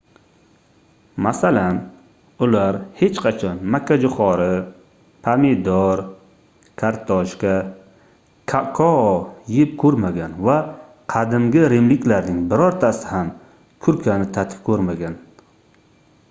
masalan 1.25 1.75
ular 2.45 2.77
hech 3.01 3.19
qachon 3.25 3.59
makkajoʻxori 3.75 4.55
pomidor 5.27 6.01
kartoshka 6.83 7.53
kakao 8.55 9.05
yeb 9.59 9.77
koʻrmagan 9.85 10.35
va 10.49 10.57
qadimgi 11.17 11.65
rimliklarning 11.77 12.43
birortasi 12.57 13.13
ham 13.13 13.33
kurkani 13.87 14.31
tatib 14.43 14.67
koʻrmagan 14.73 15.19